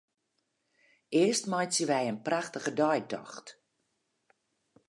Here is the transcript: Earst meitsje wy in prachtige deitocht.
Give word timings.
Earst 1.21 1.45
meitsje 1.51 1.85
wy 1.89 2.01
in 2.11 2.19
prachtige 2.27 2.71
deitocht. 2.79 3.47